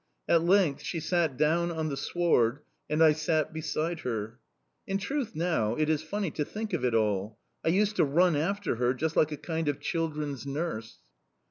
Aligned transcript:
At 0.27 0.41
length 0.41 0.81
she 0.81 0.99
sat 0.99 1.37
down 1.37 1.69
on 1.69 1.89
the 1.89 1.95
sward, 1.95 2.61
and 2.89 3.03
I 3.03 3.11
sat 3.11 3.53
beside 3.53 3.99
her. 3.99 4.39
In 4.87 4.97
truth, 4.97 5.35
now, 5.35 5.75
it 5.75 5.89
is 5.89 6.01
funny 6.01 6.31
to 6.31 6.43
think 6.43 6.73
of 6.73 6.83
it 6.83 6.95
all! 6.95 7.37
I 7.63 7.67
used 7.67 7.97
to 7.97 8.03
run 8.03 8.35
after 8.35 8.77
her 8.77 8.95
just 8.95 9.15
like 9.15 9.31
a 9.31 9.37
kind 9.37 9.67
of 9.67 9.79
children's 9.79 10.47
nurse! 10.47 10.97